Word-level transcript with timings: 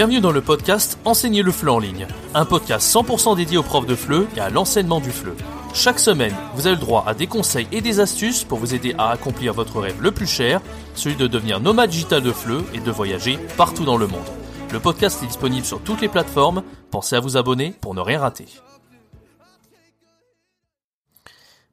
Bienvenue 0.00 0.22
dans 0.22 0.32
le 0.32 0.40
podcast 0.40 0.98
Enseigner 1.04 1.42
le 1.42 1.52
FLE 1.52 1.68
en 1.68 1.78
ligne, 1.78 2.06
un 2.32 2.46
podcast 2.46 2.90
100% 2.90 3.36
dédié 3.36 3.58
aux 3.58 3.62
profs 3.62 3.84
de 3.84 3.94
FLE 3.94 4.26
et 4.34 4.40
à 4.40 4.48
l'enseignement 4.48 4.98
du 4.98 5.10
FLE. 5.10 5.34
Chaque 5.74 5.98
semaine, 5.98 6.34
vous 6.54 6.66
avez 6.66 6.76
le 6.76 6.80
droit 6.80 7.04
à 7.06 7.12
des 7.12 7.26
conseils 7.26 7.68
et 7.70 7.82
des 7.82 8.00
astuces 8.00 8.42
pour 8.42 8.58
vous 8.58 8.74
aider 8.74 8.94
à 8.96 9.10
accomplir 9.10 9.52
votre 9.52 9.78
rêve 9.78 10.00
le 10.00 10.10
plus 10.10 10.26
cher, 10.26 10.62
celui 10.94 11.16
de 11.16 11.26
devenir 11.26 11.60
nomade 11.60 11.90
digital 11.90 12.22
de 12.22 12.32
FLE 12.32 12.64
et 12.72 12.80
de 12.80 12.90
voyager 12.90 13.38
partout 13.58 13.84
dans 13.84 13.98
le 13.98 14.06
monde. 14.06 14.24
Le 14.72 14.80
podcast 14.80 15.22
est 15.22 15.26
disponible 15.26 15.66
sur 15.66 15.82
toutes 15.82 16.00
les 16.00 16.08
plateformes, 16.08 16.62
pensez 16.90 17.14
à 17.14 17.20
vous 17.20 17.36
abonner 17.36 17.74
pour 17.82 17.94
ne 17.94 18.00
rien 18.00 18.20
rater. 18.20 18.46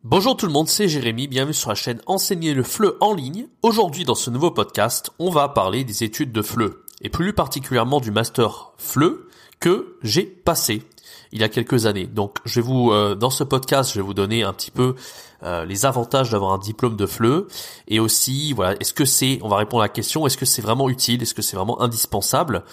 Bonjour 0.04 0.36
tout 0.36 0.48
le 0.48 0.52
monde, 0.52 0.68
c'est 0.68 0.90
Jérémy, 0.90 1.30
bienvenue 1.30 1.54
sur 1.54 1.70
la 1.70 1.76
chaîne 1.76 2.02
Enseigner 2.08 2.54
le 2.54 2.64
FLE 2.64 2.96
en 3.00 3.14
ligne. 3.14 3.48
Aujourd'hui 3.62 4.04
dans 4.04 4.16
ce 4.16 4.30
nouveau 4.30 4.52
podcast, 4.52 5.12
on 5.18 5.30
va 5.30 5.48
parler 5.48 5.86
des 5.86 6.04
études 6.04 6.34
de 6.34 6.42
FLE, 6.42 6.74
et 7.02 7.10
plus 7.10 7.34
particulièrement 7.34 8.00
du 8.00 8.12
master 8.12 8.72
FLE 8.78 9.28
que 9.60 9.98
j'ai 10.04 10.24
passé 10.24 10.84
il 11.32 11.42
y 11.42 11.44
a 11.44 11.50
quelques 11.50 11.86
années. 11.86 12.06
Donc 12.06 12.38
je 12.46 12.60
vais 12.60 12.66
vous 12.66 12.92
euh, 12.92 13.16
dans 13.16 13.30
ce 13.30 13.44
podcast, 13.44 13.92
je 13.94 14.00
vais 14.00 14.06
vous 14.06 14.14
donner 14.14 14.44
un 14.44 14.54
petit 14.54 14.72
peu 14.72 14.96
euh, 15.44 15.66
les 15.66 15.86
avantages 15.86 16.32
d'avoir 16.32 16.54
un 16.54 16.58
diplôme 16.58 16.96
de 16.96 17.06
FLE 17.06 17.46
et 17.88 18.00
aussi 18.00 18.54
voilà, 18.54 18.76
est-ce 18.80 18.94
que 18.94 19.06
c'est 19.06 19.40
on 19.42 19.50
va 19.50 19.58
répondre 19.58 19.84
à 19.84 19.86
la 19.86 19.90
question, 19.90 20.26
est-ce 20.26 20.38
que 20.38 20.46
c'est 20.46 20.62
vraiment 20.62 20.90
utile, 20.90 21.22
est-ce 21.22 21.34
que 21.34 21.42
c'est 21.42 21.58
vraiment 21.58 21.82
indispensable 21.82 22.64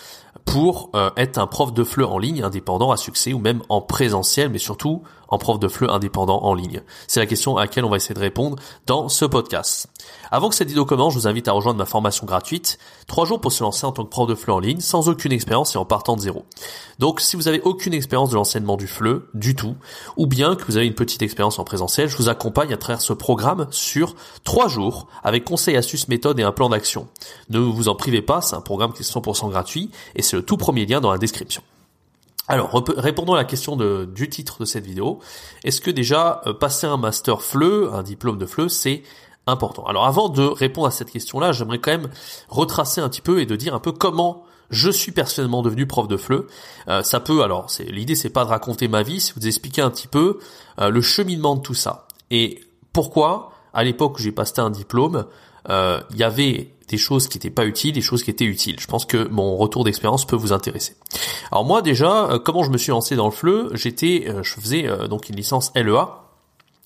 pour 0.44 0.90
euh, 0.94 1.10
être 1.16 1.38
un 1.38 1.46
prof 1.46 1.72
de 1.72 1.84
FLE 1.84 2.04
en 2.04 2.18
ligne 2.18 2.42
indépendant 2.42 2.90
à 2.90 2.96
succès 2.96 3.32
ou 3.32 3.38
même 3.38 3.62
en 3.68 3.80
présentiel 3.80 4.50
mais 4.50 4.58
surtout 4.58 5.02
en 5.28 5.38
prof 5.38 5.58
de 5.58 5.68
FLE 5.68 5.90
indépendant 5.90 6.42
en 6.42 6.54
ligne 6.54 6.82
C'est 7.06 7.20
la 7.20 7.26
question 7.26 7.56
à 7.56 7.62
laquelle 7.62 7.84
on 7.84 7.90
va 7.90 7.96
essayer 7.96 8.14
de 8.14 8.20
répondre 8.20 8.56
dans 8.86 9.08
ce 9.08 9.24
podcast. 9.24 9.88
Avant 10.30 10.48
que 10.48 10.54
cette 10.54 10.68
vidéo 10.68 10.84
commence, 10.84 11.14
je 11.14 11.18
vous 11.18 11.26
invite 11.26 11.48
à 11.48 11.52
rejoindre 11.52 11.78
ma 11.78 11.86
formation 11.86 12.26
gratuite, 12.26 12.78
3 13.06 13.24
jours 13.24 13.40
pour 13.40 13.52
se 13.52 13.62
lancer 13.62 13.86
en 13.86 13.92
tant 13.92 14.04
que 14.04 14.10
prof 14.10 14.28
de 14.28 14.34
FLE 14.34 14.52
en 14.52 14.58
ligne, 14.58 14.80
sans 14.80 15.08
aucune 15.08 15.32
expérience 15.32 15.74
et 15.74 15.78
en 15.78 15.84
partant 15.84 16.16
de 16.16 16.20
zéro. 16.20 16.44
Donc 16.98 17.20
si 17.20 17.36
vous 17.36 17.48
avez 17.48 17.60
aucune 17.60 17.94
expérience 17.94 18.30
de 18.30 18.34
l'enseignement 18.34 18.76
du 18.76 18.86
FLE, 18.86 19.22
du 19.34 19.54
tout, 19.54 19.76
ou 20.16 20.26
bien 20.26 20.56
que 20.56 20.64
vous 20.64 20.76
avez 20.76 20.86
une 20.86 20.94
petite 20.94 21.22
expérience 21.22 21.58
en 21.58 21.64
présentiel, 21.64 22.08
je 22.08 22.16
vous 22.16 22.28
accompagne 22.28 22.72
à 22.72 22.76
travers 22.76 23.00
ce 23.00 23.12
programme 23.12 23.66
sur 23.70 24.14
3 24.44 24.68
jours, 24.68 25.06
avec 25.22 25.44
conseils, 25.44 25.76
astuces, 25.76 26.08
méthodes 26.08 26.38
et 26.38 26.42
un 26.42 26.52
plan 26.52 26.68
d'action. 26.68 27.08
Ne 27.50 27.58
vous 27.58 27.88
en 27.88 27.94
privez 27.94 28.22
pas, 28.22 28.40
c'est 28.40 28.56
un 28.56 28.60
programme 28.60 28.92
qui 28.92 29.02
est 29.02 29.10
100% 29.10 29.50
gratuit, 29.50 29.90
et 30.14 30.22
c'est 30.22 30.36
le 30.36 30.42
tout 30.42 30.56
premier 30.56 30.86
lien 30.86 31.00
dans 31.00 31.12
la 31.12 31.18
description. 31.18 31.62
Alors, 32.46 32.84
répondons 32.96 33.34
à 33.34 33.38
la 33.38 33.44
question 33.44 33.76
de, 33.76 34.04
du 34.04 34.28
titre 34.28 34.60
de 34.60 34.64
cette 34.64 34.84
vidéo. 34.84 35.20
Est-ce 35.64 35.80
que 35.80 35.90
déjà 35.90 36.42
euh, 36.46 36.52
passer 36.52 36.86
un 36.86 36.98
master 36.98 37.40
FLE, 37.40 37.88
un 37.92 38.02
diplôme 38.02 38.36
de 38.36 38.44
FLE, 38.44 38.68
c'est 38.68 39.02
important? 39.46 39.84
Alors, 39.84 40.04
avant 40.06 40.28
de 40.28 40.42
répondre 40.42 40.86
à 40.86 40.90
cette 40.90 41.10
question-là, 41.10 41.52
j'aimerais 41.52 41.78
quand 41.78 41.92
même 41.92 42.10
retracer 42.48 43.00
un 43.00 43.08
petit 43.08 43.22
peu 43.22 43.40
et 43.40 43.46
de 43.46 43.56
dire 43.56 43.74
un 43.74 43.80
peu 43.80 43.92
comment 43.92 44.44
je 44.70 44.90
suis 44.90 45.12
personnellement 45.12 45.62
devenu 45.62 45.86
prof 45.86 46.06
de 46.06 46.16
FLE. 46.18 46.46
Euh, 46.88 47.02
ça 47.02 47.20
peut, 47.20 47.42
alors, 47.42 47.70
c'est 47.70 47.84
l'idée, 47.84 48.14
c'est 48.14 48.30
pas 48.30 48.44
de 48.44 48.50
raconter 48.50 48.88
ma 48.88 49.02
vie, 49.02 49.20
c'est 49.20 49.34
vous 49.34 49.46
expliquer 49.46 49.80
un 49.80 49.90
petit 49.90 50.08
peu 50.08 50.38
euh, 50.80 50.90
le 50.90 51.00
cheminement 51.00 51.54
de 51.54 51.62
tout 51.62 51.74
ça 51.74 52.06
et 52.30 52.60
pourquoi, 52.92 53.52
à 53.72 53.84
l'époque 53.84 54.18
où 54.18 54.22
j'ai 54.22 54.32
passé 54.32 54.60
un 54.60 54.70
diplôme, 54.70 55.26
il 55.68 56.16
y 56.16 56.22
avait 56.22 56.74
des 56.88 56.98
choses 56.98 57.28
qui 57.28 57.38
n'étaient 57.38 57.50
pas 57.50 57.66
utiles, 57.66 57.92
des 57.92 58.00
choses 58.00 58.22
qui 58.22 58.30
étaient 58.30 58.44
utiles. 58.44 58.78
Je 58.78 58.86
pense 58.86 59.04
que 59.04 59.28
mon 59.28 59.56
retour 59.56 59.84
d'expérience 59.84 60.26
peut 60.26 60.36
vous 60.36 60.52
intéresser. 60.52 60.96
Alors 61.50 61.64
moi 61.64 61.82
déjà, 61.82 62.30
euh, 62.30 62.38
comment 62.38 62.62
je 62.62 62.70
me 62.70 62.78
suis 62.78 62.90
lancé 62.90 63.16
dans 63.16 63.26
le 63.26 63.30
FLE 63.30 63.70
J'étais, 63.72 64.26
euh, 64.28 64.42
je 64.42 64.54
faisais 64.54 64.86
euh, 64.86 65.08
donc 65.08 65.28
une 65.28 65.36
licence 65.36 65.72
LEA 65.74 66.08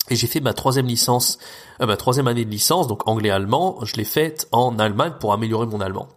et 0.09 0.15
j'ai 0.15 0.27
fait 0.27 0.39
ma 0.39 0.53
troisième 0.53 0.87
licence, 0.87 1.37
ma 1.79 1.95
troisième 1.95 2.27
année 2.27 2.43
de 2.43 2.49
licence, 2.49 2.87
donc 2.87 3.07
anglais-allemand. 3.07 3.77
Je 3.83 3.95
l'ai 3.95 4.05
faite 4.05 4.47
en 4.51 4.79
Allemagne 4.79 5.13
pour 5.19 5.33
améliorer 5.33 5.67
mon 5.67 5.81
allemand. 5.81 6.07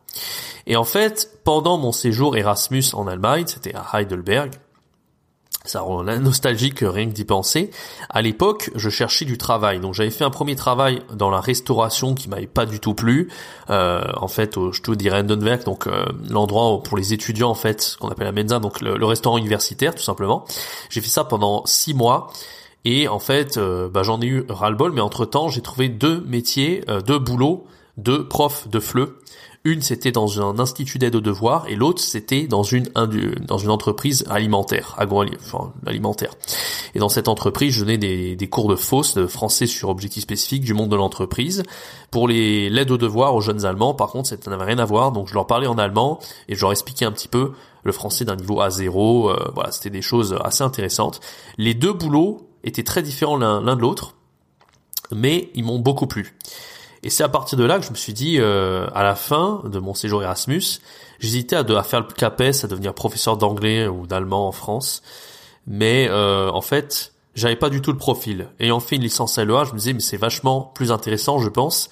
Et 0.66 0.76
en 0.76 0.84
fait, 0.84 1.38
pendant 1.44 1.76
mon 1.76 1.92
séjour 1.92 2.34
Erasmus 2.34 2.84
en 2.94 3.06
Allemagne, 3.06 3.44
c'était 3.46 3.74
à 3.74 4.00
Heidelberg, 4.00 4.52
ça 5.64 5.80
rend 5.80 6.02
nostalgique 6.02 6.80
rien 6.80 7.06
que 7.06 7.12
d'y 7.12 7.24
penser. 7.24 7.70
À 8.10 8.22
l'époque, 8.22 8.70
je 8.74 8.90
cherchais 8.90 9.24
du 9.24 9.38
travail. 9.38 9.80
Donc 9.80 9.94
j'avais 9.94 10.10
fait 10.10 10.24
un 10.24 10.30
premier 10.30 10.56
travail 10.56 11.02
dans 11.14 11.30
la 11.30 11.40
restauration 11.40 12.14
qui 12.14 12.28
m'avait 12.28 12.46
pas 12.46 12.66
du 12.66 12.80
tout 12.80 12.94
plu. 12.94 13.28
Euh, 13.70 14.02
en 14.16 14.28
fait, 14.28 14.56
au 14.56 14.72
Studi 14.72 15.08
Rendenwerk, 15.08 15.64
donc 15.64 15.86
euh, 15.86 16.04
l'endroit 16.28 16.82
pour 16.82 16.96
les 16.96 17.12
étudiants 17.12 17.50
en 17.50 17.54
fait, 17.54 17.96
qu'on 18.00 18.08
appelle 18.08 18.26
la 18.26 18.32
Mensa, 18.32 18.58
donc 18.58 18.80
le, 18.80 19.04
restaurant 19.04 19.38
universitaire 19.38 19.94
tout 19.94 20.02
simplement. 20.02 20.44
J'ai 20.90 21.00
fait 21.00 21.08
ça 21.08 21.24
pendant 21.24 21.64
six 21.66 21.94
mois. 21.94 22.32
Et 22.84 23.06
en 23.06 23.20
fait, 23.20 23.58
euh, 23.58 23.88
bah, 23.88 24.02
j'en 24.02 24.20
ai 24.20 24.26
eu 24.26 24.44
ras-le-bol, 24.48 24.90
mais 24.92 25.00
entre-temps, 25.00 25.48
j'ai 25.48 25.60
trouvé 25.60 25.88
deux 25.88 26.20
métiers, 26.22 26.84
deux 27.06 27.20
boulots, 27.20 27.64
deux 27.96 28.26
profs 28.26 28.66
de 28.68 28.80
FLE 28.80 29.14
une, 29.64 29.80
c'était 29.80 30.10
dans 30.10 30.40
un 30.40 30.58
institut 30.58 30.98
d'aide 30.98 31.14
aux 31.14 31.20
devoirs 31.20 31.66
et 31.68 31.76
l'autre, 31.76 32.02
c'était 32.02 32.48
dans 32.48 32.64
une 32.64 32.88
dans 33.46 33.58
une 33.58 33.70
entreprise 33.70 34.24
alimentaire, 34.28 34.96
agroalimentaire. 34.98 36.34
Et 36.94 36.98
dans 36.98 37.08
cette 37.08 37.28
entreprise, 37.28 37.74
je 37.74 37.80
donnais 37.80 37.98
des, 37.98 38.34
des 38.34 38.48
cours 38.48 38.68
de 38.68 38.74
fausse, 38.74 39.14
de 39.14 39.26
français 39.26 39.66
sur 39.66 39.88
objectifs 39.88 40.24
spécifiques 40.24 40.64
du 40.64 40.74
monde 40.74 40.90
de 40.90 40.96
l'entreprise. 40.96 41.62
Pour 42.10 42.26
les 42.26 42.70
l'aide 42.70 42.90
aux 42.90 42.98
devoirs 42.98 43.36
aux 43.36 43.40
jeunes 43.40 43.64
Allemands, 43.64 43.94
par 43.94 44.10
contre, 44.10 44.28
ça 44.28 44.36
n'avait 44.50 44.64
rien 44.64 44.78
à 44.78 44.84
voir. 44.84 45.12
Donc 45.12 45.28
je 45.28 45.34
leur 45.34 45.46
parlais 45.46 45.68
en 45.68 45.78
allemand 45.78 46.18
et 46.48 46.56
je 46.56 46.60
leur 46.60 46.72
expliquais 46.72 47.04
un 47.04 47.12
petit 47.12 47.28
peu 47.28 47.52
le 47.84 47.92
français 47.92 48.24
d'un 48.24 48.36
niveau 48.36 48.60
A0. 48.60 49.30
Euh, 49.30 49.50
voilà, 49.54 49.70
c'était 49.70 49.90
des 49.90 50.02
choses 50.02 50.36
assez 50.42 50.64
intéressantes. 50.64 51.20
Les 51.56 51.74
deux 51.74 51.92
boulots 51.92 52.48
étaient 52.64 52.82
très 52.82 53.02
différents 53.02 53.36
l'un 53.36 53.76
de 53.76 53.80
l'autre, 53.80 54.14
mais 55.12 55.50
ils 55.54 55.64
m'ont 55.64 55.78
beaucoup 55.78 56.08
plu. 56.08 56.36
Et 57.02 57.10
c'est 57.10 57.24
à 57.24 57.28
partir 57.28 57.58
de 57.58 57.64
là 57.64 57.78
que 57.78 57.84
je 57.84 57.90
me 57.90 57.96
suis 57.96 58.12
dit, 58.12 58.36
euh, 58.38 58.86
à 58.94 59.02
la 59.02 59.16
fin 59.16 59.62
de 59.64 59.78
mon 59.80 59.92
séjour 59.92 60.22
Erasmus, 60.22 60.80
j'hésitais 61.18 61.56
à, 61.56 61.82
faire 61.82 62.00
le 62.00 62.06
CAPES, 62.06 62.64
à 62.64 62.66
devenir 62.68 62.94
professeur 62.94 63.36
d'anglais 63.36 63.88
ou 63.88 64.06
d'allemand 64.06 64.46
en 64.46 64.52
France. 64.52 65.02
Mais 65.66 66.06
euh, 66.08 66.50
en 66.50 66.60
fait, 66.60 67.12
j'avais 67.34 67.56
pas 67.56 67.70
du 67.70 67.80
tout 67.80 67.90
le 67.90 67.98
profil. 67.98 68.48
Ayant 68.60 68.78
fait 68.78 68.96
une 68.96 69.02
licence 69.02 69.36
LEA, 69.36 69.64
je 69.64 69.72
me 69.72 69.78
disais, 69.78 69.92
mais 69.94 70.00
c'est 70.00 70.16
vachement 70.16 70.60
plus 70.60 70.92
intéressant, 70.92 71.38
je 71.38 71.48
pense, 71.48 71.90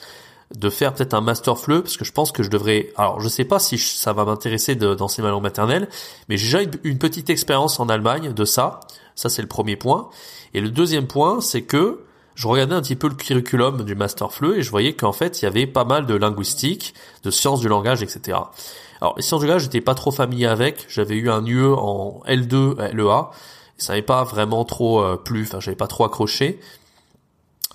de 0.54 0.70
faire 0.70 0.94
peut-être 0.94 1.14
un 1.14 1.20
master 1.20 1.58
FLE, 1.58 1.82
parce 1.82 1.96
que 1.96 2.04
je 2.04 2.12
pense 2.12 2.30
que 2.30 2.44
je 2.44 2.50
devrais... 2.50 2.92
Alors, 2.96 3.20
je 3.20 3.28
sais 3.28 3.44
pas 3.44 3.58
si 3.58 3.78
ça 3.78 4.12
va 4.12 4.24
m'intéresser 4.24 4.76
d'enseigner 4.76 5.26
ma 5.26 5.32
langue 5.32 5.42
maternelle, 5.42 5.88
mais 6.28 6.36
j'ai 6.36 6.64
déjà 6.64 6.78
une 6.84 6.98
petite 6.98 7.30
expérience 7.30 7.80
en 7.80 7.88
Allemagne 7.88 8.32
de 8.32 8.44
ça. 8.44 8.78
Ça, 9.16 9.28
c'est 9.28 9.42
le 9.42 9.48
premier 9.48 9.74
point. 9.74 10.08
Et 10.54 10.60
le 10.60 10.70
deuxième 10.70 11.08
point, 11.08 11.40
c'est 11.40 11.62
que 11.62 12.00
je 12.34 12.48
regardais 12.48 12.74
un 12.74 12.80
petit 12.80 12.96
peu 12.96 13.08
le 13.08 13.14
curriculum 13.14 13.84
du 13.84 13.94
Master 13.94 14.32
FLE 14.32 14.58
et 14.58 14.62
je 14.62 14.70
voyais 14.70 14.94
qu'en 14.94 15.12
fait, 15.12 15.42
il 15.42 15.44
y 15.44 15.48
avait 15.48 15.66
pas 15.66 15.84
mal 15.84 16.06
de 16.06 16.14
linguistique, 16.14 16.94
de 17.22 17.30
sciences 17.30 17.60
du 17.60 17.68
langage, 17.68 18.02
etc. 18.02 18.38
Alors, 19.00 19.14
les 19.16 19.22
sciences 19.22 19.40
du 19.40 19.46
langage, 19.46 19.62
j'étais 19.62 19.80
pas 19.80 19.94
trop 19.94 20.10
familier 20.10 20.46
avec. 20.46 20.86
J'avais 20.88 21.16
eu 21.16 21.30
un 21.30 21.44
UE 21.44 21.72
en 21.74 22.22
L2, 22.26 22.92
LEA. 22.92 23.30
Ça 23.78 23.92
n'avait 23.92 24.02
pas 24.02 24.24
vraiment 24.24 24.64
trop 24.64 25.02
euh, 25.02 25.16
plu. 25.16 25.42
Enfin, 25.42 25.60
j'avais 25.60 25.76
pas 25.76 25.86
trop 25.86 26.04
accroché. 26.04 26.60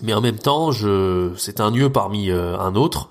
Mais 0.02 0.14
en 0.14 0.20
même 0.20 0.38
temps, 0.38 0.70
je, 0.70 1.32
c'était 1.36 1.62
un 1.62 1.74
UE 1.74 1.90
parmi 1.90 2.30
euh, 2.30 2.56
un 2.58 2.76
autre. 2.76 3.08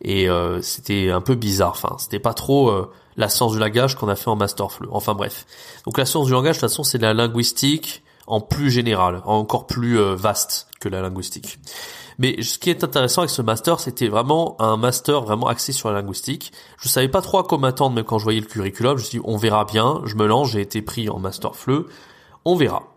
Et 0.00 0.30
euh, 0.30 0.62
c'était 0.62 1.10
un 1.10 1.20
peu 1.20 1.34
bizarre. 1.34 1.72
Enfin, 1.72 1.96
c'était 1.98 2.20
pas 2.20 2.32
trop 2.32 2.72
la 3.16 3.28
science 3.28 3.52
du 3.52 3.58
langage 3.58 3.96
qu'on 3.96 4.08
a 4.08 4.16
fait 4.16 4.28
en 4.28 4.36
Master 4.36 4.70
FLE. 4.70 4.88
Enfin 4.90 5.14
bref. 5.14 5.44
Donc 5.84 5.98
la 5.98 6.06
science 6.06 6.26
du 6.26 6.32
langage, 6.32 6.56
de 6.56 6.60
toute 6.60 6.70
façon, 6.70 6.84
c'est 6.84 6.98
de 6.98 7.02
la 7.02 7.14
linguistique 7.14 8.02
en 8.28 8.40
plus 8.40 8.70
général, 8.70 9.22
encore 9.24 9.66
plus 9.66 9.98
vaste 10.14 10.68
que 10.80 10.88
la 10.88 11.00
linguistique. 11.00 11.58
Mais 12.18 12.42
ce 12.42 12.58
qui 12.58 12.68
est 12.70 12.82
intéressant 12.82 13.22
avec 13.22 13.30
ce 13.30 13.42
master, 13.42 13.78
c'était 13.78 14.08
vraiment 14.08 14.56
un 14.60 14.76
master 14.76 15.22
vraiment 15.22 15.46
axé 15.46 15.72
sur 15.72 15.90
la 15.90 16.00
linguistique. 16.00 16.52
Je 16.80 16.88
savais 16.88 17.08
pas 17.08 17.22
trop 17.22 17.38
à 17.38 17.44
quoi 17.44 17.58
m'attendre, 17.58 17.94
mais 17.94 18.02
quand 18.02 18.18
je 18.18 18.24
voyais 18.24 18.40
le 18.40 18.46
curriculum, 18.46 18.96
je 18.98 19.02
me 19.02 19.08
suis 19.08 19.18
dit, 19.18 19.24
on 19.26 19.36
verra 19.36 19.64
bien, 19.64 20.02
je 20.04 20.16
me 20.16 20.26
lance, 20.26 20.50
j'ai 20.50 20.60
été 20.60 20.82
pris 20.82 21.08
en 21.08 21.18
master 21.18 21.54
FLE, 21.54 21.86
on 22.44 22.56
verra. 22.56 22.92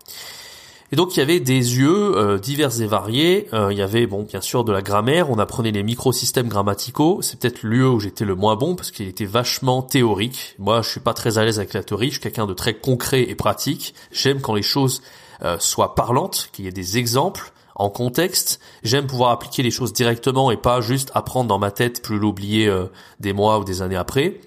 Et 0.92 0.96
donc 0.96 1.16
il 1.16 1.20
y 1.20 1.22
avait 1.22 1.40
des 1.40 1.78
yeux 1.78 2.16
euh, 2.16 2.38
divers 2.38 2.80
et 2.80 2.86
variés. 2.86 3.48
Euh, 3.52 3.72
il 3.72 3.78
y 3.78 3.82
avait 3.82 4.06
bon 4.06 4.22
bien 4.22 4.40
sûr 4.40 4.62
de 4.62 4.72
la 4.72 4.82
grammaire. 4.82 5.30
On 5.30 5.38
apprenait 5.38 5.70
les 5.70 5.82
microsystèmes 5.82 6.48
grammaticaux. 6.48 7.22
C'est 7.22 7.40
peut-être 7.40 7.62
lieu 7.62 7.88
où 7.88 7.98
j'étais 7.98 8.24
le 8.24 8.34
moins 8.34 8.56
bon 8.56 8.76
parce 8.76 8.90
qu'il 8.90 9.08
était 9.08 9.24
vachement 9.24 9.82
théorique. 9.82 10.54
Moi 10.58 10.82
je 10.82 10.90
suis 10.90 11.00
pas 11.00 11.14
très 11.14 11.38
à 11.38 11.44
l'aise 11.44 11.58
avec 11.58 11.72
la 11.72 11.82
théorie. 11.82 12.08
Je 12.08 12.12
suis 12.12 12.20
quelqu'un 12.20 12.46
de 12.46 12.54
très 12.54 12.74
concret 12.74 13.22
et 13.22 13.34
pratique. 13.34 13.94
J'aime 14.12 14.40
quand 14.40 14.54
les 14.54 14.62
choses 14.62 15.02
euh, 15.44 15.58
soient 15.58 15.96
parlantes, 15.96 16.50
qu'il 16.52 16.66
y 16.66 16.68
ait 16.68 16.72
des 16.72 16.98
exemples 16.98 17.52
en 17.74 17.90
contexte. 17.90 18.60
J'aime 18.84 19.08
pouvoir 19.08 19.30
appliquer 19.30 19.64
les 19.64 19.72
choses 19.72 19.92
directement 19.92 20.52
et 20.52 20.56
pas 20.56 20.80
juste 20.80 21.10
apprendre 21.14 21.48
dans 21.48 21.58
ma 21.58 21.72
tête 21.72 22.00
plus 22.00 22.18
l'oublier 22.18 22.68
euh, 22.68 22.86
des 23.18 23.32
mois 23.32 23.58
ou 23.58 23.64
des 23.64 23.82
années 23.82 23.96
après. 23.96 24.40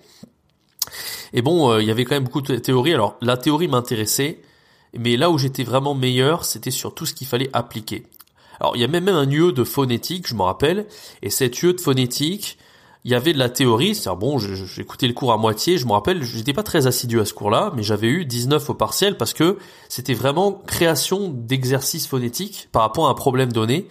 Et 1.34 1.42
bon, 1.42 1.70
euh, 1.70 1.82
il 1.82 1.88
y 1.88 1.92
avait 1.92 2.06
quand 2.06 2.16
même 2.16 2.24
beaucoup 2.24 2.42
de 2.42 2.56
théorie. 2.56 2.94
Alors 2.94 3.18
la 3.22 3.36
théorie 3.36 3.68
m'intéressait, 3.68 4.40
mais 5.00 5.18
là 5.18 5.30
où 5.30 5.38
j'étais 5.38 5.64
vraiment 5.64 5.94
meilleur, 5.94 6.46
c'était 6.46 6.72
sur 6.72 6.94
tout 6.94 7.06
ce 7.06 7.14
qu'il 7.14 7.28
fallait 7.28 7.50
appliquer. 7.54 8.06
Alors 8.60 8.76
il 8.76 8.82
y 8.82 8.86
a 8.86 8.88
même 8.88 9.08
un 9.08 9.30
UE 9.30 9.52
de 9.52 9.64
phonétique, 9.64 10.28
je 10.28 10.36
me 10.36 10.44
rappelle, 10.44 10.88
et 11.22 11.30
cet 11.30 11.62
UE 11.62 11.74
de 11.74 11.82
phonétique, 11.82 12.58
il 13.04 13.12
y 13.12 13.16
avait 13.16 13.34
de 13.34 13.38
la 13.38 13.50
théorie, 13.50 13.94
c'est-à-dire 13.94 14.18
bon, 14.18 14.40
écouté 14.78 15.08
le 15.08 15.14
cours 15.14 15.32
à 15.32 15.38
moitié, 15.38 15.78
je 15.78 15.86
me 15.86 15.92
rappelle, 15.92 16.24
j'étais 16.24 16.54
pas 16.54 16.64
très 16.64 16.88
assidu 16.88 17.20
à 17.20 17.26
ce 17.26 17.34
cours-là, 17.34 17.72
mais 17.76 17.84
j'avais 17.84 18.08
eu 18.08 18.26
19 18.26 18.70
au 18.70 18.74
partiel 18.74 19.16
parce 19.18 19.34
que 19.34 19.60
c'était 19.90 20.16
vraiment 20.16 20.52
création 20.52 21.30
d'exercices 21.30 22.08
phonétiques 22.08 22.68
par 22.72 22.82
rapport 22.82 23.08
à 23.08 23.12
un 23.12 23.14
problème 23.14 23.54
donné. 23.54 23.88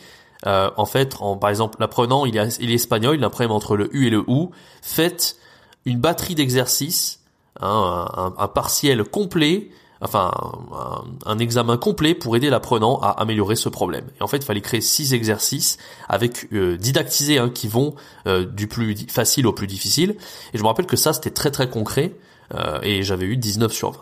Euh, 0.47 0.71
en 0.77 0.85
fait, 0.85 1.17
par 1.41 1.49
exemple, 1.49 1.77
l'apprenant, 1.79 2.27
il 2.27 2.37
est, 2.37 2.59
il 2.61 2.71
est 2.71 2.75
espagnol, 2.75 3.17
il 3.17 3.23
a 3.23 3.29
un 3.29 3.31
problème 3.31 3.53
entre 3.53 3.77
le 3.77 3.95
U 3.97 4.09
et 4.09 4.11
le 4.11 4.25
OU. 4.27 4.50
Faites 4.83 5.37
une 5.85 6.00
batterie 6.00 6.35
d'exercices 6.35 7.21
hein, 7.61 8.33
un, 8.37 8.49
partiel 8.49 9.05
complet, 9.05 9.71
enfin 10.05 10.33
un, 11.27 11.39
examen 11.39 11.77
complet 11.77 12.15
pour 12.15 12.37
aider 12.37 12.51
l'apprenant 12.51 12.99
à 13.01 13.09
améliorer 13.09 13.56
ce 13.56 13.69
problème. 13.69 14.05
Et 14.21 14.23
en 14.23 14.27
fait, 14.27 14.39
il 14.39 14.45
fallait 14.45 14.61
créer 14.61 14.81
six 14.81 15.15
exercices 15.15 15.79
avec 16.09 16.47
euh, 16.53 16.77
didactisés 16.77 17.39
hein, 17.39 17.51
qui 17.53 17.69
vont 17.69 17.95
euh, 18.27 18.45
du 18.45 18.69
plus 18.69 18.95
facile 19.09 19.47
au 19.47 19.53
plus 19.53 19.67
difficile. 19.67 20.17
Et 20.53 20.59
je 20.59 20.62
me 20.62 20.69
rappelle 20.69 20.87
que 20.87 20.97
ça, 20.97 21.12
c'était 21.12 21.31
très 21.31 21.51
très 21.51 21.69
concret 21.69 22.15
euh, 22.55 22.79
et 22.83 23.03
j'avais 23.03 23.27
eu 23.27 23.37
19 23.37 23.73
sur 23.73 23.91
20. 23.91 23.99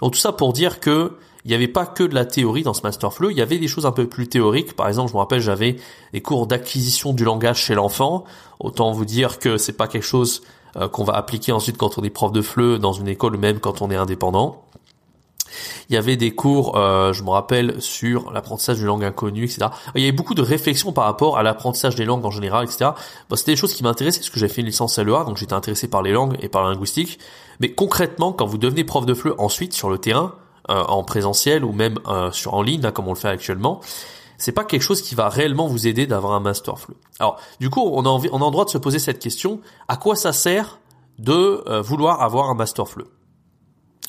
Donc 0.00 0.12
tout 0.12 0.18
ça 0.18 0.32
pour 0.32 0.52
dire 0.52 0.80
que 0.80 1.16
il 1.44 1.48
n'y 1.48 1.54
avait 1.54 1.68
pas 1.68 1.86
que 1.86 2.02
de 2.02 2.14
la 2.14 2.26
théorie 2.26 2.62
dans 2.62 2.74
ce 2.74 2.82
master 2.82 3.12
flow, 3.12 3.30
il 3.30 3.36
y 3.36 3.40
avait 3.40 3.58
des 3.58 3.68
choses 3.68 3.86
un 3.86 3.92
peu 3.92 4.06
plus 4.06 4.28
théoriques. 4.28 4.76
Par 4.76 4.88
exemple, 4.88 5.08
je 5.08 5.14
me 5.14 5.20
rappelle, 5.20 5.40
j'avais 5.40 5.76
des 6.12 6.20
cours 6.20 6.46
d'acquisition 6.46 7.14
du 7.14 7.24
langage 7.24 7.62
chez 7.62 7.74
l'enfant. 7.74 8.24
Autant 8.58 8.92
vous 8.92 9.06
dire 9.06 9.38
que 9.38 9.56
c'est 9.56 9.72
pas 9.72 9.88
quelque 9.88 10.04
chose 10.04 10.42
euh, 10.76 10.88
qu'on 10.88 11.02
va 11.02 11.14
appliquer 11.14 11.52
ensuite 11.52 11.76
quand 11.76 11.98
on 11.98 12.02
est 12.02 12.10
prof 12.10 12.30
de 12.30 12.42
FLE 12.42 12.78
dans 12.78 12.92
une 12.92 13.08
école, 13.08 13.36
même 13.38 13.58
quand 13.58 13.82
on 13.82 13.90
est 13.90 13.96
indépendant. 13.96 14.62
Il 15.88 15.94
y 15.94 15.98
avait 15.98 16.16
des 16.16 16.32
cours, 16.32 16.76
euh, 16.76 17.12
je 17.12 17.22
me 17.22 17.30
rappelle, 17.30 17.80
sur 17.80 18.30
l'apprentissage 18.32 18.76
d'une 18.78 18.86
langue 18.86 19.04
inconnue, 19.04 19.44
etc. 19.44 19.66
Il 19.94 20.02
y 20.02 20.04
avait 20.04 20.12
beaucoup 20.12 20.34
de 20.34 20.42
réflexions 20.42 20.92
par 20.92 21.04
rapport 21.04 21.36
à 21.36 21.42
l'apprentissage 21.42 21.94
des 21.94 22.04
langues 22.04 22.24
en 22.24 22.30
général, 22.30 22.64
etc. 22.64 22.90
Bon, 23.28 23.36
c'était 23.36 23.52
des 23.52 23.56
choses 23.56 23.74
qui 23.74 23.82
m'intéressaient 23.82 24.20
parce 24.20 24.30
que 24.30 24.38
j'avais 24.38 24.52
fait 24.52 24.60
une 24.60 24.66
licence 24.66 24.98
LEA, 24.98 25.24
donc 25.24 25.36
j'étais 25.36 25.52
intéressé 25.52 25.88
par 25.88 26.02
les 26.02 26.12
langues 26.12 26.36
et 26.40 26.48
par 26.48 26.62
la 26.64 26.70
linguistique. 26.70 27.18
Mais 27.60 27.72
concrètement, 27.72 28.32
quand 28.32 28.46
vous 28.46 28.58
devenez 28.58 28.84
prof 28.84 29.06
de 29.06 29.14
FLE 29.14 29.34
ensuite 29.38 29.72
sur 29.72 29.90
le 29.90 29.98
terrain, 29.98 30.34
euh, 30.68 30.84
en 30.84 31.02
présentiel 31.02 31.64
ou 31.64 31.72
même 31.72 31.98
euh, 32.06 32.30
en 32.46 32.62
ligne, 32.62 32.90
comme 32.92 33.08
on 33.08 33.14
le 33.14 33.18
fait 33.18 33.28
actuellement, 33.28 33.80
c'est 34.38 34.52
pas 34.52 34.64
quelque 34.64 34.82
chose 34.82 35.02
qui 35.02 35.14
va 35.14 35.28
réellement 35.28 35.66
vous 35.66 35.86
aider 35.86 36.06
d'avoir 36.06 36.32
un 36.34 36.40
master 36.40 36.78
FLE. 36.78 36.94
Alors, 37.18 37.38
du 37.60 37.70
coup, 37.70 37.82
on 37.92 38.04
a 38.04 38.08
envie, 38.08 38.28
on 38.32 38.40
a 38.40 38.44
le 38.44 38.50
droit 38.52 38.64
de 38.64 38.70
se 38.70 38.78
poser 38.78 38.98
cette 38.98 39.18
question 39.18 39.60
à 39.88 39.96
quoi 39.96 40.16
ça 40.16 40.32
sert 40.32 40.78
de 41.18 41.62
vouloir 41.82 42.22
avoir 42.22 42.48
un 42.48 42.54
master 42.54 42.88
FLE 42.88 43.04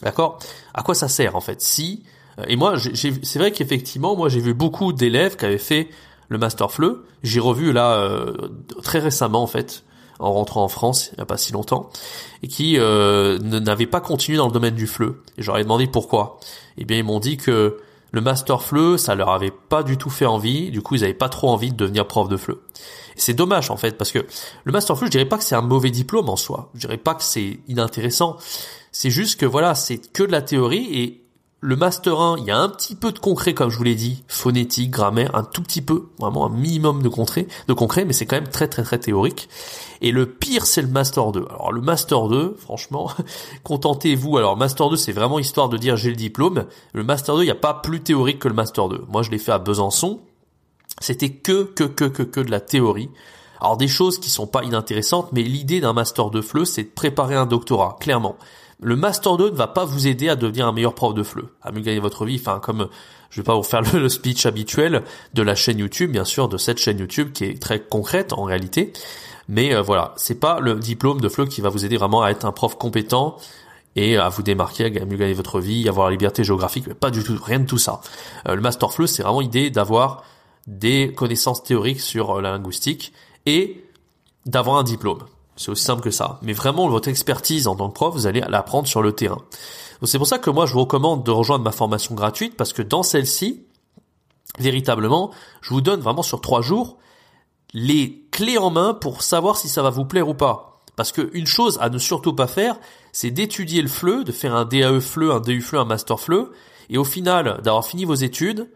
D'accord? 0.01 0.39
À 0.74 0.83
quoi 0.83 0.95
ça 0.95 1.07
sert 1.07 1.36
en 1.36 1.42
fait? 1.42 1.62
Si 1.62 2.03
euh, 2.39 2.44
et 2.48 2.56
moi, 2.56 2.75
c'est 2.94 3.38
vrai 3.38 3.51
qu'effectivement, 3.51 4.15
moi 4.15 4.30
j'ai 4.30 4.39
vu 4.39 4.53
beaucoup 4.53 4.94
d'élèves 4.94 5.36
qui 5.36 5.45
avaient 5.45 5.57
fait 5.57 5.89
le 6.30 6.38
master 6.38 6.71
FLE. 6.71 6.98
J'ai 7.24 7.39
revu 7.39 7.74
là 7.74 7.94
euh, 7.94 8.33
très 8.83 9.00
récemment 9.00 9.44
en 9.44 9.48
fait, 9.48 9.83
en 10.19 10.31
rentrant 10.31 10.63
en 10.63 10.69
France 10.69 11.09
il 11.13 11.18
n'y 11.18 11.21
a 11.24 11.25
pas 11.25 11.38
si 11.38 11.51
longtemps, 11.51 11.89
et 12.42 12.48
qui 12.48 12.77
euh, 12.77 13.38
n'avaient 13.39 13.86
pas 13.86 14.01
continué 14.01 14.38
dans 14.38 14.48
le 14.48 14.53
domaine 14.53 14.75
du 14.75 14.88
FLE. 14.88 15.15
Et 15.38 15.42
j'aurais 15.44 15.63
demandé 15.63 15.88
pourquoi. 15.88 16.39
Eh 16.77 16.86
bien, 16.86 16.98
ils 16.98 17.03
m'ont 17.03 17.19
dit 17.19 17.38
que 17.38 17.77
le 18.13 18.21
master 18.21 18.62
FLE, 18.62 18.98
ça 18.98 19.15
leur 19.15 19.30
avait 19.30 19.51
pas 19.51 19.83
du 19.83 19.98
tout 19.98 20.09
fait 20.09 20.25
envie. 20.25 20.69
Du 20.69 20.81
coup, 20.81 20.95
ils 20.95 21.03
avaient 21.03 21.13
pas 21.13 21.30
trop 21.30 21.50
envie 21.50 21.71
de 21.71 21.77
devenir 21.77 22.07
prof 22.07 22.27
de 22.27 22.38
FLE. 22.38 22.57
C'est 23.18 23.33
dommage 23.33 23.69
en 23.69 23.77
fait 23.77 23.98
parce 23.98 24.12
que 24.12 24.25
le 24.63 24.71
master 24.71 24.98
FLE, 24.98 25.06
je 25.06 25.12
dirais 25.12 25.25
pas 25.25 25.38
que 25.38 25.44
c'est 25.44 25.56
un 25.56 25.62
mauvais 25.62 25.92
diplôme 25.92 26.30
en 26.30 26.38
soi. 26.38 26.69
Je 26.74 26.80
dirais 26.81 26.98
pas 26.98 27.13
que 27.13 27.24
c'est 27.24 27.59
inintéressant. 27.68 28.38
C'est 28.92 29.10
juste 29.10 29.40
que 29.40 29.46
voilà, 29.46 29.76
c'est 29.76 30.12
que 30.12 30.24
de 30.24 30.32
la 30.32 30.42
théorie 30.42 30.88
et 30.92 31.22
le 31.64 31.76
master 31.76 32.20
1, 32.20 32.38
il 32.40 32.46
y 32.46 32.52
a 32.52 32.58
un 32.58 32.70
petit 32.70 32.96
peu 32.96 33.12
de 33.12 33.20
concret, 33.20 33.54
comme 33.54 33.70
je 33.70 33.78
vous 33.78 33.84
l'ai 33.84 33.94
dit, 33.94 34.24
phonétique, 34.28 34.90
grammaire, 34.90 35.36
un 35.36 35.44
tout 35.44 35.62
petit 35.62 35.84
peu, 35.84 36.10
vraiment 36.18 36.48
un 36.48 36.50
minimum 36.50 37.04
de 37.04 37.08
concret, 37.08 37.48
de 37.68 38.04
mais 38.04 38.14
c'est 38.14 38.26
quand 38.26 38.36
même 38.36 38.50
très 38.50 38.68
très 38.68 38.82
très 38.82 38.98
théorique. 38.98 39.48
Et 40.02 40.12
le 40.12 40.26
pire, 40.26 40.66
c'est 40.66 40.82
le 40.82 40.88
master 40.88 41.32
2. 41.32 41.46
Alors 41.50 41.72
le 41.72 41.82
master 41.82 42.28
2, 42.28 42.56
franchement, 42.58 43.12
contentez-vous. 43.64 44.38
Alors 44.38 44.58
master 44.58 44.90
2, 44.90 44.96
c'est 44.96 45.12
vraiment 45.12 45.38
histoire 45.38 45.70
de 45.70 45.78
dire 45.78 45.98
j'ai 45.98 46.10
le 46.10 46.16
diplôme. 46.16 46.66
Le 46.94 47.04
master 47.04 47.36
2, 47.36 47.44
il 47.44 47.46
n'y 47.46 47.52
a 47.52 47.56
pas 47.56 47.76
plus 47.76 48.02
théorique 48.02 48.40
que 48.40 48.48
le 48.48 48.56
master 48.56 48.90
2. 48.90 49.06
Moi, 49.08 49.22
je 49.22 49.30
l'ai 49.30 49.38
fait 49.38 49.52
à 49.52 49.60
Besançon. 49.60 50.20
C'était 51.00 51.30
que 51.30 51.64
que 51.64 51.84
que 51.84 52.06
que 52.06 52.24
que 52.24 52.40
de 52.40 52.50
la 52.50 52.60
théorie. 52.60 53.10
Alors 53.62 53.78
des 53.78 53.88
choses 53.88 54.20
qui 54.20 54.32
sont 54.32 54.48
pas 54.48 54.64
inintéressantes, 54.64 55.30
mais 55.32 55.44
l'idée 55.44 55.80
d'un 55.80 55.94
master 55.94 56.32
2 56.32 56.42
FLE, 56.42 56.66
c'est 56.66 56.84
de 56.84 56.90
préparer 56.90 57.36
un 57.36 57.46
doctorat, 57.46 57.98
clairement 58.00 58.36
le 58.81 58.95
Master 58.95 59.38
2 59.38 59.51
ne 59.51 59.56
va 59.56 59.68
pas 59.68 59.86
vous 59.86 60.07
aider 60.07 60.28
à 60.28 60.36
devenir 60.36 60.68
un 60.68 60.72
meilleur 60.72 60.95
prof 60.95 61.13
de 61.13 61.22
FLE, 61.22 61.45
à 61.62 61.72
mieux 61.72 61.81
gagner 61.81 62.00
votre 62.00 62.25
vie. 62.25 62.39
Enfin, 62.42 62.60
comme 62.60 62.89
je 63.30 63.38
vais 63.38 63.45
pas 63.45 63.56
vous 63.56 63.63
faire 63.63 63.81
le, 63.94 64.10
speech 64.10 64.45
habituel 64.48 65.04
de 65.33 65.44
la 65.44 65.54
chaîne 65.54 65.78
YouTube, 65.78 66.12
bien 66.12 66.25
sûr, 66.25 66.50
de 66.50 66.57
cette 66.57 66.80
chaîne 66.80 66.98
YouTube 66.98 67.31
qui 67.31 67.45
est 67.45 67.62
très 67.62 67.80
concrète 67.80 68.33
en 68.33 68.44
réalité. 68.44 68.92
Mais 69.48 69.75
euh, 69.75 69.81
voilà, 69.81 70.13
c'est 70.18 70.39
pas 70.39 70.60
le 70.60 70.75
diplôme 70.75 71.22
de 71.22 71.30
FLE 71.30 71.48
qui 71.48 71.62
va 71.62 71.69
vous 71.69 71.86
aider 71.86 71.98
vraiment 71.98 72.24
à 72.24 72.31
être 72.31 72.44
un 72.44 72.51
prof 72.51 72.75
compétent 72.75 73.38
et 73.95 74.18
à 74.18 74.30
vous 74.30 74.42
démarquer, 74.42 74.86
à 74.86 75.06
mieux 75.06 75.18
gagner 75.18 75.34
votre 75.34 75.60
vie, 75.60 75.88
avoir 75.88 76.07
la 76.07 76.12
liberté 76.12 76.44
géographique, 76.44 76.86
mais 76.88 76.94
pas 76.94 77.12
du 77.12 77.24
tout, 77.24 77.38
rien 77.42 77.60
de 77.60 77.66
tout 77.66 77.77
ça. 77.77 78.01
Euh, 78.48 78.56
le 78.56 78.62
Master 78.62 78.92
FLE, 78.92 79.07
c'est 79.07 79.22
vraiment 79.22 79.42
l'idée 79.42 79.69
d'avoir 79.69 80.24
des 80.66 81.13
connaissances 81.13 81.63
théoriques 81.63 82.01
sur 82.01 82.38
euh, 82.38 82.42
la 82.42 82.51
linguistique 82.51 83.13
et 83.45 83.84
d'avoir 84.48 84.77
un 84.77 84.84
diplôme. 84.84 85.19
C'est 85.62 85.69
aussi 85.69 85.84
simple 85.84 86.02
que 86.02 86.10
ça. 86.10 86.40
Mais 86.42 86.54
vraiment, 86.54 86.90
votre 86.90 87.08
expertise 87.08 87.68
en 87.68 87.75
tant 87.75 87.90
que 87.90 87.94
prof, 87.94 88.13
vous 88.13 88.25
allez 88.25 88.42
l'apprendre 88.50 88.88
sur 88.88 89.04
le 89.04 89.13
terrain. 89.13 89.44
C'est 90.04 90.18
pour 90.18 90.25
ça 90.25 90.40
que 90.40 90.50
moi, 90.50 90.66
je 90.66 90.74
vous 90.74 90.80
recommande 90.80 91.24
de 91.24 91.30
rejoindre 91.30 91.63
ma 91.63 91.72
formation 91.72 92.16
gratuite 92.16 92.58
parce 92.58 92.74
que 92.74 92.81
dans 92.81 93.04
celle-ci, 93.04 93.62
véritablement, 94.58 95.30
je 95.62 95.69
vous 95.69 95.81
donne 95.81 96.00
vraiment 96.00 96.24
sur 96.24 96.42
trois 96.42 96.63
jours 96.63 96.98
les 97.74 98.25
clés 98.31 98.58
en 98.58 98.72
main 98.72 98.96
pour 98.96 99.22
savoir 99.22 99.56
si 99.56 99.69
ça 99.69 99.84
va 99.84 99.92
vous 99.92 100.04
plaire 100.06 100.28
ou 100.28 100.34
pas. 100.34 100.81
Parce 100.96 101.12
que 101.12 101.30
une 101.34 101.46
chose 101.46 101.78
à 101.80 101.90
ne 101.90 102.00
surtout 102.00 102.34
pas 102.34 102.48
faire, 102.48 102.80
c'est 103.12 103.30
d'étudier 103.30 103.84
le 103.84 103.88
FLE, 103.88 104.24
de 104.24 104.31
faire 104.31 104.56
un 104.56 104.66
DAE 104.66 105.00
FLE, 105.00 105.31
un 105.31 105.40
DU 105.40 105.62
FLE, 105.62 105.78
un 105.78 105.86
Master 105.86 106.19
FLE, 106.19 106.48
et 106.90 106.98
au 106.98 107.04
final 107.04 107.62
d'avoir 107.63 107.86
fini 107.86 108.04
vos 108.06 108.16
études 108.16 108.68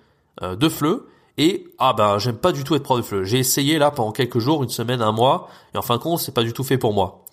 euh, 0.44 0.56
de 0.56 0.70
FLE, 0.70 1.02
et 1.38 1.68
ah 1.78 1.94
ben 1.94 2.18
j'aime 2.18 2.38
pas 2.38 2.52
du 2.52 2.64
tout 2.64 2.76
être 2.76 2.84
prof 2.84 2.98
de 2.98 3.04
FLE. 3.04 3.24
J'ai 3.24 3.40
essayé 3.40 3.78
là 3.78 3.92
pendant 3.92 4.12
quelques 4.12 4.40
jours, 4.40 4.64
une 4.64 4.70
semaine, 4.70 5.02
un 5.02 5.12
mois, 5.12 5.50
et 5.74 5.78
en 5.78 5.82
fin 5.82 5.98
de 5.98 6.02
compte 6.02 6.20
c'est 6.20 6.34
pas 6.34 6.44
du 6.44 6.54
tout 6.54 6.64
fait 6.64 6.78
pour 6.78 6.94
moi. 6.94 7.26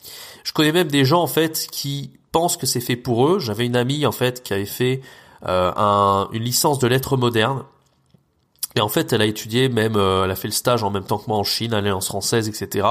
Je 0.44 0.52
connais 0.52 0.72
même 0.72 0.88
des 0.88 1.04
gens 1.04 1.22
en 1.22 1.26
fait 1.26 1.68
qui 1.70 2.10
pensent 2.32 2.56
que 2.56 2.66
c'est 2.66 2.80
fait 2.80 2.96
pour 2.96 3.26
eux. 3.28 3.38
J'avais 3.38 3.66
une 3.66 3.76
amie 3.76 4.04
en 4.06 4.12
fait 4.12 4.42
qui 4.42 4.54
avait 4.54 4.64
fait 4.64 5.00
euh, 5.46 5.72
un, 5.76 6.28
une 6.32 6.42
licence 6.42 6.78
de 6.78 6.86
lettres 6.86 7.16
modernes. 7.16 7.62
Et 8.74 8.80
en 8.80 8.88
fait, 8.88 9.12
elle 9.12 9.20
a 9.20 9.26
étudié 9.26 9.68
même, 9.68 9.96
euh, 9.96 10.24
elle 10.24 10.30
a 10.30 10.36
fait 10.36 10.48
le 10.48 10.52
stage 10.52 10.82
en 10.82 10.90
même 10.90 11.04
temps 11.04 11.18
que 11.18 11.28
moi 11.28 11.36
en 11.36 11.44
Chine, 11.44 11.74
alliance 11.74 12.06
française, 12.06 12.48
etc. 12.48 12.86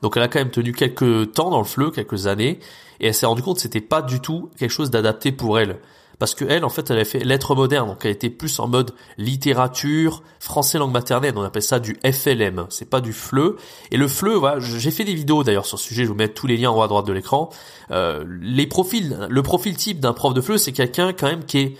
Donc 0.00 0.16
elle 0.16 0.22
a 0.22 0.28
quand 0.28 0.38
même 0.38 0.50
tenu 0.50 0.72
quelques 0.72 1.32
temps 1.32 1.50
dans 1.50 1.58
le 1.58 1.64
FLE, 1.64 1.90
quelques 1.90 2.28
années, 2.28 2.60
et 3.00 3.08
elle 3.08 3.14
s'est 3.14 3.26
rendu 3.26 3.42
compte 3.42 3.56
que 3.56 3.62
c'était 3.62 3.80
pas 3.80 4.00
du 4.00 4.20
tout 4.20 4.50
quelque 4.56 4.70
chose 4.70 4.90
d'adapté 4.90 5.32
pour 5.32 5.58
elle 5.58 5.80
parce 6.18 6.34
que 6.34 6.44
elle, 6.44 6.64
en 6.64 6.68
fait, 6.68 6.90
elle 6.90 6.98
a 6.98 7.04
fait 7.04 7.20
lettres 7.20 7.54
modernes, 7.54 7.88
donc 7.88 8.04
elle 8.04 8.12
était 8.12 8.30
plus 8.30 8.58
en 8.60 8.68
mode 8.68 8.92
littérature, 9.18 10.22
français 10.38 10.78
langue 10.78 10.92
maternelle, 10.92 11.34
on 11.36 11.42
appelle 11.42 11.62
ça 11.62 11.80
du 11.80 11.96
FLM, 12.04 12.66
c'est 12.70 12.88
pas 12.88 13.00
du 13.00 13.12
FLE. 13.12 13.56
Et 13.90 13.96
le 13.96 14.08
FLE, 14.08 14.34
voilà, 14.34 14.60
j'ai 14.60 14.90
fait 14.90 15.04
des 15.04 15.14
vidéos 15.14 15.44
d'ailleurs 15.44 15.66
sur 15.66 15.78
ce 15.78 15.86
sujet, 15.86 16.04
je 16.04 16.08
vous 16.08 16.14
mets 16.14 16.28
tous 16.28 16.46
les 16.46 16.56
liens 16.56 16.70
en 16.70 16.78
haut 16.78 16.82
à 16.82 16.88
droite 16.88 17.06
de 17.06 17.12
l'écran. 17.12 17.50
Euh, 17.90 18.24
les 18.40 18.66
profils, 18.66 19.26
le 19.28 19.42
profil 19.42 19.76
type 19.76 20.00
d'un 20.00 20.12
prof 20.12 20.34
de 20.34 20.40
FLE, 20.40 20.58
c'est 20.58 20.72
quelqu'un 20.72 21.12
quand 21.12 21.26
même 21.26 21.44
qui 21.44 21.58
est 21.58 21.76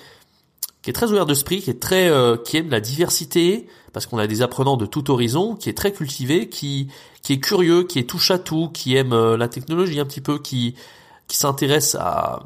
qui 0.85 0.91
est 0.91 0.93
très 0.93 1.11
ouvert 1.11 1.25
d'esprit, 1.25 1.63
qui 1.63 1.71
est 1.71 1.81
très 1.81 2.11
euh, 2.11 2.37
qui 2.37 2.59
aime 2.59 2.69
la 2.69 2.81
diversité, 2.81 3.67
parce 3.95 4.05
qu'on 4.05 4.19
a 4.19 4.27
des 4.27 4.43
apprenants 4.43 4.77
de 4.77 4.85
tout 4.85 5.11
horizon, 5.11 5.57
qui 5.57 5.71
est 5.71 5.75
très 5.75 5.93
cultivé, 5.93 6.51
qui 6.51 6.89
qui 7.23 7.33
est 7.33 7.41
curieux, 7.41 7.85
qui 7.85 7.99
est 7.99 8.09
touche 8.09 8.31
à 8.31 8.39
tout, 8.39 8.69
qui 8.69 8.95
aime 8.95 9.15
euh, 9.15 9.39
la 9.39 9.49
technologie 9.49 9.99
un 9.99 10.05
petit 10.05 10.21
peu, 10.21 10.39
qui 10.39 10.75
qui 11.29 11.37
s'intéresse 11.37 11.95
à, 11.95 12.45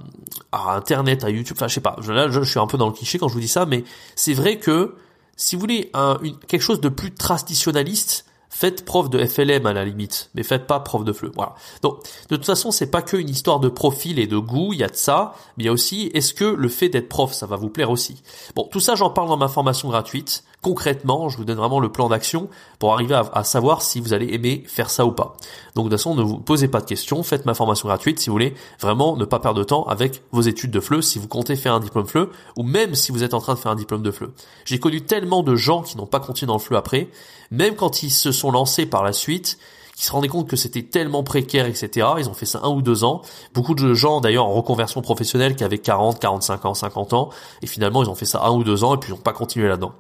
à 0.53 0.75
Internet, 0.75 1.25
à 1.25 1.31
YouTube, 1.31 1.57
enfin 1.57 1.69
je 1.69 1.75
sais 1.75 1.81
pas, 1.81 1.97
là 2.09 2.31
je, 2.31 2.41
suis 2.43 2.61
un 2.61 2.67
peu 2.67 2.79
dans 2.79 2.87
le 2.87 2.93
cliché 2.93 3.19
quand 3.19 3.29
je 3.29 3.35
vous 3.35 3.41
dis 3.41 3.49
ça, 3.49 3.67
mais 3.67 3.85
c'est 4.15 4.35
vrai 4.35 4.59
que 4.59 4.95
si 5.37 5.57
vous 5.57 5.61
voulez 5.61 5.91
un, 5.95 6.19
une, 6.23 6.37
quelque 6.37 6.63
chose 6.63 6.81
de 6.81 6.89
plus 6.89 7.15
traditionnaliste, 7.15 8.25
faites 8.51 8.85
prof 8.85 9.09
de 9.11 9.25
FLM 9.25 9.67
à 9.67 9.73
la 9.73 9.85
limite, 9.85 10.31
mais 10.35 10.43
faites 10.43 10.67
pas 10.67 10.81
prof 10.81 11.05
de 11.05 11.13
FLE. 11.13 11.31
Voilà. 11.35 11.55
Donc 11.83 12.03
de 12.29 12.37
toute 12.37 12.47
façon, 12.47 12.71
c'est 12.71 12.91
pas 12.91 13.03
que 13.03 13.17
une 13.17 13.29
histoire 13.29 13.61
de 13.61 13.69
profil 13.69 14.19
et 14.19 14.27
de 14.27 14.39
goût, 14.39 14.73
il 14.73 14.81
y 14.81 14.85
a 14.85 14.89
de 14.89 14.97
ça, 14.97 15.35
mais 15.57 15.65
il 15.65 15.67
y 15.67 15.71
a 15.71 15.73
aussi 15.73 16.11
est-ce 16.15 16.35
que 16.35 16.45
le 16.45 16.69
fait 16.69 16.89
d'être 16.89 17.09
prof, 17.09 17.33
ça 17.33 17.47
va 17.47 17.57
vous 17.57 17.69
plaire 17.69 17.91
aussi? 17.91 18.23
Bon, 18.55 18.69
tout 18.71 18.81
ça 18.81 18.95
j'en 18.95 19.11
parle 19.11 19.29
dans 19.29 19.37
ma 19.37 19.49
formation 19.49 19.89
gratuite 19.89 20.45
concrètement, 20.63 21.29
je 21.29 21.37
vous 21.37 21.45
donne 21.45 21.59
vraiment 21.59 21.81
le 21.81 21.91
plan 21.91 22.09
d'action 22.09 22.49
pour 22.79 22.93
arriver 22.93 23.21
à, 23.33 23.45
savoir 23.45 23.83
si 23.83 24.01
vous 24.01 24.13
allez 24.13 24.35
aimer 24.35 24.65
faire 24.67 24.91
ça 24.91 25.07
ou 25.07 25.13
pas. 25.13 25.37
Donc 25.75 25.87
de 25.87 25.91
toute 25.91 25.99
façon, 25.99 26.15
ne 26.15 26.23
vous 26.23 26.39
posez 26.39 26.69
pas 26.69 26.81
de 26.81 26.87
questions, 26.87 27.23
faites 27.23 27.47
ma 27.47 27.55
formation 27.55 27.89
gratuite 27.89 28.19
si 28.19 28.29
vous 28.29 28.35
voulez 28.35 28.55
vraiment 28.81 29.17
ne 29.17 29.25
pas 29.25 29.39
perdre 29.39 29.59
de 29.59 29.65
temps 29.65 29.85
avec 29.85 30.23
vos 30.33 30.43
études 30.43 30.71
de 30.71 30.81
FLE, 30.81 31.03
si 31.03 31.19
vous 31.19 31.29
comptez 31.29 31.57
faire 31.57 31.75
un 31.75 31.81
diplôme 31.81 32.07
FLE, 32.07 32.29
ou 32.57 32.63
même 32.63 32.95
si 32.95 33.13
vous 33.13 33.23
êtes 33.23 33.35
en 33.35 33.41
train 33.41 33.55
de 33.55 33.59
faire 33.59 33.73
un 33.73 33.77
diplôme 33.77 34.03
de 34.03 34.11
FLE. 34.11 34.31
J'ai 34.65 34.79
connu 34.79 35.01
tellement 35.03 35.43
de 35.43 35.55
gens 35.55 35.83
qui 35.83 35.97
n'ont 35.97 36.07
pas 36.07 36.21
continué 36.21 36.49
dans 36.49 36.55
le 36.55 36.61
FLE 36.61 36.77
après, 36.77 37.09
même 37.51 37.75
quand 37.75 38.03
ils 38.03 38.11
se 38.11 38.33
sont 38.33 38.51
lancés 38.51 38.87
par 38.87 39.03
la 39.03 39.13
suite, 39.13 39.59
qui 39.95 40.05
se 40.05 40.13
rendaient 40.13 40.29
compte 40.29 40.49
que 40.49 40.55
c'était 40.55 40.85
tellement 40.85 41.25
précaire, 41.25 41.67
etc. 41.67 42.07
Ils 42.19 42.29
ont 42.29 42.35
fait 42.35 42.47
ça 42.47 42.61
un 42.63 42.69
ou 42.69 42.83
deux 42.83 43.03
ans. 43.03 43.23
Beaucoup 43.53 43.75
de 43.75 43.95
gens, 43.95 44.21
d'ailleurs, 44.21 44.47
en 44.47 44.53
reconversion 44.53 45.03
professionnelle, 45.03 45.57
qui 45.57 45.65
avaient 45.65 45.79
40, 45.79 46.21
45 46.21 46.65
ans, 46.67 46.75
50 46.75 47.15
ans, 47.15 47.31
et 47.63 47.67
finalement, 47.67 48.05
ils 48.05 48.09
ont 48.09 48.15
fait 48.15 48.25
ça 48.25 48.45
un 48.45 48.53
ou 48.53 48.63
deux 48.63 48.85
ans, 48.85 48.95
et 48.95 48.99
puis 48.99 49.11
ils 49.11 49.17
n'ont 49.17 49.21
pas 49.21 49.33
continué 49.33 49.67
là-dedans. 49.67 49.93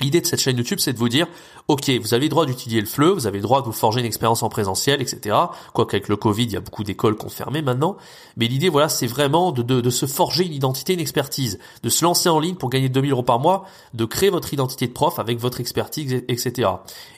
L'idée 0.00 0.20
de 0.20 0.26
cette 0.26 0.40
chaîne 0.40 0.56
YouTube, 0.56 0.78
c'est 0.80 0.92
de 0.92 0.98
vous 0.98 1.08
dire, 1.08 1.26
ok, 1.68 1.90
vous 2.00 2.14
avez 2.14 2.24
le 2.24 2.30
droit 2.30 2.46
d'utiliser 2.46 2.80
le 2.80 2.86
FLE, 2.86 3.10
vous 3.10 3.26
avez 3.26 3.38
le 3.38 3.42
droit 3.42 3.60
de 3.60 3.66
vous 3.66 3.72
forger 3.72 4.00
une 4.00 4.06
expérience 4.06 4.42
en 4.42 4.48
présentiel, 4.48 5.02
etc. 5.02 5.36
Quoique 5.72 5.96
avec 5.96 6.08
le 6.08 6.16
Covid, 6.16 6.44
il 6.44 6.52
y 6.52 6.56
a 6.56 6.60
beaucoup 6.60 6.84
d'écoles 6.84 7.16
qui 7.16 7.26
ont 7.26 7.30
fermé 7.30 7.62
maintenant. 7.62 7.96
Mais 8.36 8.46
l'idée, 8.46 8.68
voilà, 8.68 8.88
c'est 8.88 9.06
vraiment 9.06 9.52
de, 9.52 9.62
de, 9.62 9.90
se 9.90 10.06
forger 10.06 10.44
une 10.44 10.52
identité, 10.52 10.94
une 10.94 11.00
expertise, 11.00 11.58
de 11.82 11.88
se 11.88 12.04
lancer 12.04 12.28
en 12.28 12.40
ligne 12.40 12.54
pour 12.54 12.70
gagner 12.70 12.88
2000 12.88 13.12
euros 13.12 13.22
par 13.22 13.38
mois, 13.38 13.64
de 13.94 14.04
créer 14.04 14.30
votre 14.30 14.52
identité 14.52 14.86
de 14.86 14.92
prof 14.92 15.18
avec 15.18 15.38
votre 15.38 15.60
expertise, 15.60 16.24
etc. 16.28 16.70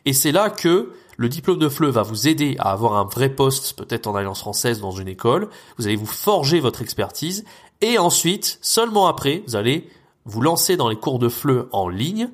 Et 0.05 0.13
c'est 0.13 0.33
là 0.33 0.51
que 0.51 0.93
le 1.17 1.29
diplôme 1.29 1.59
de 1.59 1.69
FLE 1.69 1.91
va 1.91 2.03
vous 2.03 2.27
aider 2.27 2.57
à 2.59 2.73
avoir 2.73 2.95
un 2.95 3.05
vrai 3.05 3.29
poste, 3.29 3.75
peut-être 3.75 4.07
en 4.07 4.15
alliance 4.17 4.41
française 4.41 4.81
dans 4.81 4.91
une 4.91 5.09
école. 5.09 5.49
Vous 5.79 5.87
allez 5.87 5.97
vous 5.97 6.07
forger 6.07 6.59
votre 6.59 6.83
expertise 6.83 7.45
et 7.81 7.99
ensuite, 7.99 8.59
seulement 8.63 9.07
après, 9.07 9.43
vous 9.47 9.57
allez 9.57 9.89
vous 10.25 10.41
lancer 10.41 10.77
dans 10.77 10.89
les 10.89 10.97
cours 10.97 11.19
de 11.19 11.29
FLE 11.29 11.67
en 11.73 11.89
ligne 11.89 12.31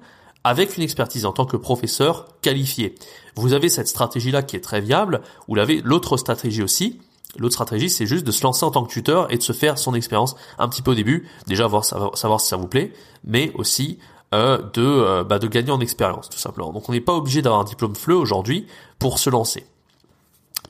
avec 0.48 0.78
une 0.78 0.82
expertise 0.82 1.26
en 1.26 1.32
tant 1.32 1.44
que 1.44 1.58
professeur 1.58 2.26
qualifié. 2.40 2.94
Vous 3.36 3.52
avez 3.52 3.68
cette 3.68 3.86
stratégie-là 3.86 4.42
qui 4.42 4.56
est 4.56 4.60
très 4.60 4.80
viable. 4.80 5.20
Vous 5.46 5.54
l'avez 5.54 5.82
l'autre 5.84 6.16
stratégie 6.16 6.62
aussi. 6.62 6.98
L'autre 7.36 7.52
stratégie, 7.52 7.90
c'est 7.90 8.06
juste 8.06 8.26
de 8.26 8.32
se 8.32 8.42
lancer 8.42 8.64
en 8.64 8.70
tant 8.70 8.82
que 8.82 8.90
tuteur 8.90 9.30
et 9.30 9.36
de 9.36 9.42
se 9.42 9.52
faire 9.52 9.76
son 9.76 9.92
expérience 9.92 10.36
un 10.58 10.66
petit 10.66 10.80
peu 10.80 10.92
au 10.92 10.94
début, 10.94 11.28
déjà 11.46 11.66
voir 11.66 11.84
savoir, 11.84 12.40
si 12.40 12.48
ça 12.48 12.56
vous 12.56 12.66
plaît, 12.66 12.94
mais 13.24 13.52
aussi 13.56 13.98
euh, 14.32 14.56
de 14.72 14.82
euh, 14.82 15.22
bah, 15.22 15.38
de 15.38 15.46
gagner 15.48 15.70
en 15.70 15.80
expérience 15.80 16.30
tout 16.30 16.38
simplement. 16.38 16.72
Donc 16.72 16.88
on 16.88 16.92
n'est 16.92 17.02
pas 17.02 17.12
obligé 17.12 17.42
d'avoir 17.42 17.60
un 17.60 17.64
diplôme 17.64 17.94
FLE 17.94 18.14
aujourd'hui 18.14 18.66
pour 18.98 19.18
se 19.18 19.28
lancer, 19.28 19.66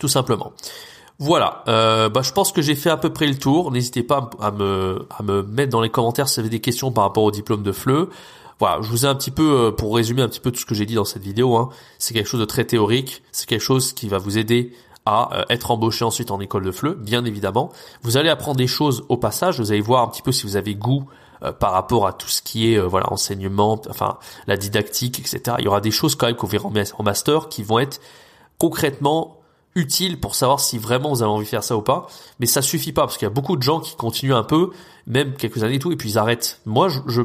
tout 0.01 0.09
simplement. 0.09 0.53
Voilà, 1.21 1.63
euh, 1.69 2.09
bah, 2.09 2.23
je 2.23 2.33
pense 2.33 2.51
que 2.51 2.63
j'ai 2.63 2.75
fait 2.75 2.91
à 2.91 2.97
peu 2.97 3.13
près 3.13 3.29
le 3.29 3.39
tour. 3.39 3.71
N'hésitez 3.71 4.03
pas 4.03 4.29
à 4.41 4.51
me, 4.51 5.07
à 5.17 5.23
me 5.23 5.45
mettre 5.45 5.71
dans 5.71 5.81
les 5.81 5.91
commentaires 5.91 6.29
si 6.29 6.35
vous 6.35 6.41
avez 6.41 6.51
des 6.51 6.61
questions 6.61 6.91
par 6.91 7.05
rapport 7.05 7.23
au 7.23 7.31
diplôme 7.31 7.63
de 7.63 7.71
FLE. 7.71 8.09
Voilà, 8.59 8.83
je 8.83 8.89
vous 8.89 9.07
ai 9.07 9.09
un 9.09 9.15
petit 9.15 9.31
peu, 9.31 9.67
euh, 9.67 9.71
pour 9.71 9.95
résumer 9.95 10.23
un 10.23 10.29
petit 10.29 10.41
peu 10.41 10.51
tout 10.51 10.59
ce 10.59 10.67
que 10.67 10.75
j'ai 10.75 10.87
dit 10.87 10.95
dans 10.95 11.05
cette 11.05 11.23
vidéo, 11.23 11.57
hein, 11.57 11.69
c'est 11.99 12.13
quelque 12.13 12.27
chose 12.27 12.41
de 12.41 12.45
très 12.45 12.65
théorique, 12.65 13.23
c'est 13.31 13.49
quelque 13.49 13.63
chose 13.63 13.93
qui 13.93 14.09
va 14.09 14.19
vous 14.19 14.37
aider 14.37 14.73
à 15.07 15.39
euh, 15.39 15.45
être 15.49 15.71
embauché 15.71 16.05
ensuite 16.05 16.31
en 16.31 16.41
école 16.41 16.65
de 16.65 16.73
FLE, 16.73 16.95
bien 16.95 17.25
évidemment. 17.25 17.71
Vous 18.03 18.17
allez 18.17 18.29
apprendre 18.29 18.57
des 18.57 18.67
choses 18.67 19.05
au 19.09 19.17
passage, 19.17 19.61
vous 19.61 19.71
allez 19.71 19.81
voir 19.81 20.03
un 20.03 20.09
petit 20.09 20.23
peu 20.23 20.33
si 20.33 20.45
vous 20.45 20.57
avez 20.57 20.75
goût 20.75 21.05
euh, 21.43 21.53
par 21.53 21.73
rapport 21.73 22.07
à 22.07 22.13
tout 22.13 22.29
ce 22.29 22.43
qui 22.43 22.73
est 22.73 22.81
voilà 22.81 23.13
enseignement, 23.13 23.81
enfin 23.89 24.19
la 24.49 24.57
didactique, 24.57 25.21
etc. 25.21 25.57
Il 25.61 25.65
y 25.65 25.69
aura 25.69 25.81
des 25.81 25.93
choses 25.93 26.17
quand 26.17 26.27
même 26.27 26.37
qu'on 26.37 26.49
verra 26.49 26.69
en 26.69 27.03
master 27.03 27.49
qui 27.49 27.63
vont 27.63 27.79
être 27.79 28.01
concrètement 28.59 29.39
utiles 29.77 30.19
pour 30.19 30.35
savoir 30.35 30.61
si 30.61 30.79
vraiment 30.79 31.11
vous 31.11 31.23
avez 31.23 31.31
envie 31.31 31.45
de 31.45 31.49
faire 31.49 31.65
ça 31.65 31.77
ou 31.77 31.83
pas. 31.83 32.09
Mais 32.41 32.47
ça 32.47 32.61
suffit 32.61 32.93
pas 32.93 33.03
parce 33.03 33.17
qu'il 33.17 33.27
y 33.27 33.31
a 33.31 33.35
beaucoup 33.35 33.57
de 33.57 33.63
gens 33.63 33.81
qui 33.81 33.95
continuent 33.95 34.35
un 34.35 34.43
peu, 34.43 34.71
même 35.07 35.35
quelques 35.35 35.63
années 35.63 35.77
et 35.77 35.79
tout, 35.79 35.93
et 35.93 35.97
puis 35.97 36.11
ils 36.11 36.19
arrêtent. 36.19 36.61
Moi, 36.67 36.89
je, 36.89 36.99
je 37.07 37.23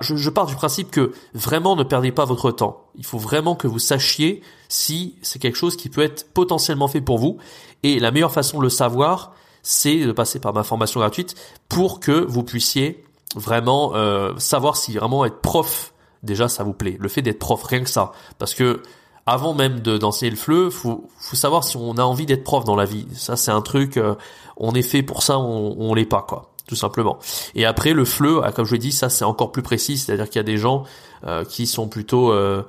je, 0.00 0.30
pars 0.30 0.46
du 0.46 0.54
principe 0.54 0.90
que 0.90 1.12
vraiment 1.34 1.76
ne 1.76 1.82
perdez 1.82 2.12
pas 2.12 2.24
votre 2.24 2.50
temps. 2.50 2.84
Il 2.96 3.04
faut 3.04 3.18
vraiment 3.18 3.54
que 3.54 3.66
vous 3.66 3.78
sachiez 3.78 4.42
si 4.68 5.16
c'est 5.22 5.38
quelque 5.38 5.56
chose 5.56 5.76
qui 5.76 5.88
peut 5.88 6.02
être 6.02 6.32
potentiellement 6.32 6.88
fait 6.88 7.00
pour 7.00 7.18
vous. 7.18 7.38
Et 7.82 7.98
la 7.98 8.10
meilleure 8.10 8.32
façon 8.32 8.58
de 8.58 8.62
le 8.62 8.68
savoir, 8.68 9.34
c'est 9.62 9.98
de 9.98 10.12
passer 10.12 10.38
par 10.38 10.52
ma 10.52 10.62
formation 10.62 11.00
gratuite 11.00 11.34
pour 11.68 12.00
que 12.00 12.12
vous 12.12 12.42
puissiez 12.42 13.04
vraiment 13.34 13.94
euh, 13.94 14.32
savoir 14.38 14.76
si 14.76 14.94
vraiment 14.96 15.24
être 15.24 15.40
prof, 15.40 15.92
déjà 16.22 16.48
ça 16.48 16.64
vous 16.64 16.72
plaît. 16.72 16.96
Le 16.98 17.08
fait 17.08 17.22
d'être 17.22 17.38
prof, 17.38 17.62
rien 17.62 17.82
que 17.82 17.90
ça. 17.90 18.12
Parce 18.38 18.54
que 18.54 18.82
avant 19.26 19.54
même 19.54 19.80
de 19.80 19.98
d'enseigner 19.98 20.30
le 20.30 20.36
fleu, 20.36 20.70
faut 20.70 21.08
faut 21.18 21.36
savoir 21.36 21.64
si 21.64 21.76
on 21.76 21.94
a 21.94 22.02
envie 22.02 22.26
d'être 22.26 22.44
prof 22.44 22.64
dans 22.64 22.76
la 22.76 22.84
vie. 22.84 23.06
Ça 23.14 23.36
c'est 23.36 23.50
un 23.50 23.62
truc, 23.62 23.96
euh, 23.96 24.14
on 24.56 24.74
est 24.74 24.82
fait 24.82 25.02
pour 25.02 25.22
ça, 25.22 25.38
on, 25.38 25.76
on 25.78 25.94
l'est 25.94 26.06
pas 26.06 26.22
quoi 26.22 26.55
tout 26.66 26.76
simplement. 26.76 27.18
Et 27.54 27.64
après 27.64 27.92
le 27.92 28.04
FLE, 28.04 28.40
ah, 28.42 28.52
comme 28.52 28.64
je 28.64 28.72
l'ai 28.72 28.78
dit, 28.78 28.92
ça 28.92 29.08
c'est 29.08 29.24
encore 29.24 29.52
plus 29.52 29.62
précis, 29.62 29.98
c'est-à-dire 29.98 30.26
qu'il 30.28 30.36
y 30.36 30.40
a 30.40 30.44
des 30.44 30.58
gens 30.58 30.84
euh, 31.24 31.44
qui 31.44 31.66
sont 31.66 31.88
plutôt, 31.88 32.32
euh, 32.32 32.62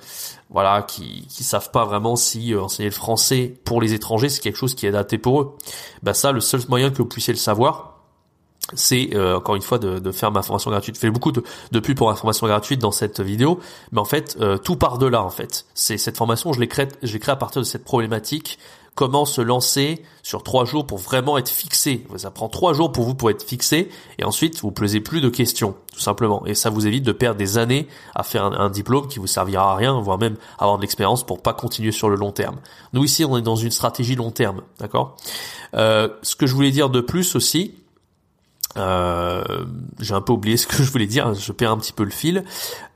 voilà, 0.50 0.84
qui 0.84 1.26
qui 1.28 1.44
savent 1.44 1.72
pas 1.72 1.86
vraiment 1.86 2.16
si 2.16 2.54
euh, 2.54 2.62
enseigner 2.62 2.90
le 2.90 2.96
français 2.96 3.54
pour 3.66 3.82
les 3.82 3.94
étrangers 3.94 4.30
c'est 4.30 4.42
quelque 4.42 4.58
chose 4.58 4.76
qui 4.76 4.86
est 4.86 4.90
adapté 4.90 5.18
pour 5.18 5.42
eux. 5.42 5.56
Bah 6.04 6.14
ça, 6.14 6.32
le 6.32 6.42
seul 6.42 6.62
moyen 6.70 6.90
que 6.92 6.98
vous 6.98 7.06
puissiez 7.06 7.34
le 7.34 7.40
savoir, 7.40 7.97
c'est 8.74 9.18
encore 9.18 9.56
une 9.56 9.62
fois 9.62 9.80
de, 9.80 10.00
de, 10.00 10.12
faire 10.12 10.32
ma 10.32 10.42
formation 10.42 10.72
gratuite. 10.72 10.96
Je 10.96 11.00
fais 11.00 11.10
beaucoup 11.10 11.32
de, 11.32 11.44
de 11.72 11.80
pubs 11.80 11.96
pour 11.96 12.10
ma 12.10 12.16
formation 12.16 12.48
gratuite 12.48 12.80
dans 12.80 12.92
cette 12.92 13.22
vidéo, 13.22 13.60
mais 13.92 14.00
en 14.00 14.06
fait 14.06 14.38
tout 14.64 14.76
part 14.76 14.98
de 14.98 15.06
là 15.06 15.24
en 15.24 15.30
fait. 15.30 15.66
C'est 15.74 15.98
cette 15.98 16.18
formation, 16.18 16.54
je 16.54 16.60
l'ai 16.60 16.68
créée, 16.68 16.88
créée 16.88 17.32
à 17.32 17.36
partir 17.36 17.62
de 17.62 17.66
cette 17.66 17.84
problématique 17.84 18.60
comment 18.98 19.26
se 19.26 19.42
lancer 19.42 20.02
sur 20.24 20.42
trois 20.42 20.66
jours 20.66 20.88
pour 20.88 20.98
vraiment 20.98 21.38
être 21.38 21.50
fixé? 21.50 22.04
Ça 22.16 22.32
prend 22.32 22.50
trois 22.50 22.74
jours 22.74 22.92
pour 22.92 23.06
vous 23.06 23.14
pour 23.14 23.30
être 23.30 23.44
fixé 23.44 23.90
et 24.18 24.24
ensuite 24.24 24.60
vous 24.62 24.72
posez 24.72 25.02
plus 25.02 25.22
de 25.22 25.30
questions 25.30 25.76
tout 25.94 26.00
simplement 26.00 26.44
et 26.48 26.56
ça 26.56 26.72
vous 26.72 26.88
évite 26.88 27.04
de 27.04 27.12
perdre 27.12 27.38
des 27.38 27.60
années 27.60 27.88
à 28.16 28.24
faire 28.24 28.46
un, 28.46 28.70
diplôme 28.72 29.08
qui 29.08 29.20
vous 29.20 29.28
servira 29.28 29.72
à 29.72 29.76
rien 29.76 30.02
voire 30.02 30.18
même 30.18 30.36
avoir 30.58 30.78
de 30.78 30.82
l'expérience 30.82 31.24
pour 31.24 31.44
pas 31.44 31.54
continuer 31.54 31.92
sur 31.92 32.10
le 32.10 32.16
long 32.16 32.32
terme. 32.32 32.58
Nous 32.94 33.04
ici 33.04 33.24
on 33.24 33.38
est 33.38 33.44
dans 33.44 33.56
une 33.56 33.70
stratégie 33.70 34.16
long 34.16 34.32
terme, 34.32 34.64
d'accord? 34.80 35.16
Euh, 35.76 36.10
ce 36.24 36.36
que 36.36 36.48
je 36.48 36.56
voulais 36.56 36.72
dire 36.72 36.90
de 36.90 37.00
plus 37.00 37.36
aussi, 37.36 37.76
euh, 38.78 39.44
j'ai 40.00 40.14
un 40.14 40.22
peu 40.22 40.34
oublié 40.34 40.58
ce 40.58 40.68
que 40.68 40.76
je 40.84 40.92
voulais 40.92 41.08
dire, 41.08 41.34
je 41.34 41.52
perds 41.52 41.72
un 41.72 41.78
petit 41.78 41.94
peu 41.94 42.04
le 42.04 42.12
fil. 42.12 42.44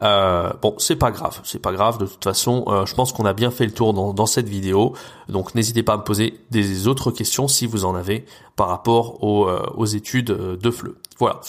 Euh, 0.02 0.52
bon, 0.62 0.76
c'est 0.78 0.96
pas 0.96 1.12
grave, 1.12 1.40
c'est 1.44 1.62
pas 1.62 1.72
grave. 1.72 1.98
De 1.98 2.06
toute 2.06 2.24
façon, 2.24 2.66
euh, 2.68 2.86
je 2.86 2.96
pense 2.96 3.14
qu'on 3.14 3.26
a 3.26 3.34
bien 3.34 3.52
fait 3.52 3.66
le 3.66 3.72
tour 3.72 3.94
dans, 3.94 4.26
cette 4.26 4.48
vidéo. 4.48 4.94
Donc, 5.30 5.56
n'hésitez 5.56 5.84
pas 5.84 5.94
à 5.94 5.98
me 5.98 6.04
poser 6.04 6.40
des 6.50 6.88
autres 6.88 7.12
questions 7.12 7.48
si 7.48 7.66
vous 7.66 7.86
en 7.86 7.96
avez 7.96 8.26
par 8.56 8.68
rapport 8.68 9.24
aux, 9.24 9.48
euh, 9.48 9.86
études 9.94 10.28
de 10.28 10.72
FLE. 10.72 10.96
Voilà. 11.20 11.42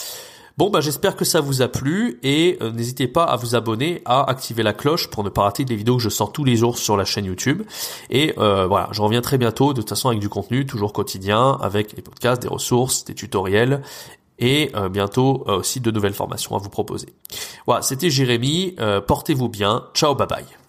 Bon, 0.57 0.69
bah, 0.69 0.81
j'espère 0.81 1.15
que 1.15 1.25
ça 1.25 1.41
vous 1.41 1.63
a 1.63 1.67
plu 1.67 2.19
et 2.21 2.59
n'hésitez 2.61 3.07
pas 3.07 3.23
à 3.23 3.37
vous 3.37 3.55
abonner, 3.55 4.03
à 4.05 4.29
activer 4.29 4.61
la 4.61 4.73
cloche 4.73 5.09
pour 5.09 5.23
ne 5.23 5.29
pas 5.29 5.43
rater 5.43 5.65
des 5.65 5.75
vidéos 5.75 5.97
que 5.97 6.03
je 6.03 6.09
sors 6.09 6.31
tous 6.31 6.43
les 6.43 6.55
jours 6.55 6.77
sur 6.77 6.95
la 6.95 7.05
chaîne 7.05 7.25
YouTube. 7.25 7.63
Et 8.11 8.33
voilà, 8.37 8.87
je 8.91 9.01
reviens 9.01 9.21
très 9.21 9.39
bientôt, 9.39 9.73
de 9.73 9.81
toute 9.81 9.89
façon 9.89 10.09
avec 10.09 10.19
du 10.19 10.29
contenu 10.29 10.67
toujours 10.67 10.93
quotidien, 10.93 11.57
avec 11.61 11.95
les 11.95 12.03
podcasts, 12.03 12.41
des 12.41 12.49
ressources, 12.49 13.05
des 13.05 13.15
tutoriels 13.15 13.81
et 14.39 14.71
euh, 14.75 14.89
bientôt 14.89 15.43
euh, 15.47 15.59
aussi 15.59 15.79
de 15.79 15.91
nouvelles 15.91 16.13
formations 16.13 16.55
à 16.55 16.59
vous 16.59 16.69
proposer. 16.69 17.07
Voilà, 17.65 17.81
c'était 17.81 18.09
Jérémy, 18.09 18.75
euh, 18.79 19.01
portez-vous 19.01 19.49
bien, 19.49 19.85
ciao, 19.93 20.15
bye 20.15 20.27
bye. 20.27 20.62